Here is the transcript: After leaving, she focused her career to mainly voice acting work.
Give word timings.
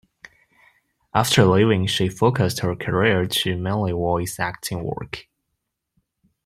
After 1.13 1.45
leaving, 1.45 1.85
she 1.85 2.09
focused 2.09 2.61
her 2.61 2.75
career 2.75 3.27
to 3.27 3.55
mainly 3.55 3.91
voice 3.91 4.39
acting 4.39 4.83
work. 4.83 5.27